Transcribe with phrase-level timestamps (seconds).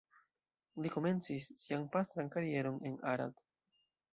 [0.85, 3.45] Li komencis sian pastran karieron en Arad.